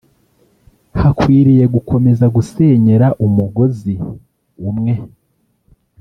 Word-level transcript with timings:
hakwiriye 1.01 1.65
gukomeza 1.75 2.25
gusenyera 2.35 3.07
umugozi 3.25 3.93
umwe 4.69 4.93